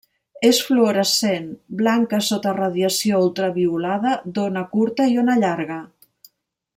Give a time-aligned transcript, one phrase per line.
[0.47, 1.45] És fluorescent,
[1.81, 5.79] blanca sota radiació ultraviolada d'ona curta i ona llarga.